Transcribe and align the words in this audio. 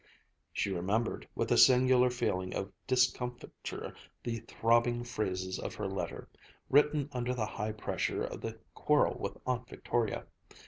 She 0.51 0.71
remembered 0.71 1.27
with 1.35 1.51
a 1.51 1.59
singular 1.59 2.09
feeling 2.09 2.55
of 2.55 2.73
discomfiture 2.87 3.93
the 4.23 4.39
throbbing 4.47 5.03
phrases 5.03 5.59
of 5.59 5.75
her 5.75 5.87
letter, 5.87 6.27
written 6.71 7.07
under 7.11 7.35
the 7.35 7.45
high 7.45 7.73
pressure 7.73 8.23
of 8.23 8.41
the 8.41 8.57
quarrel 8.73 9.19
with 9.19 9.37
Aunt 9.45 9.69
Victoria. 9.69 10.25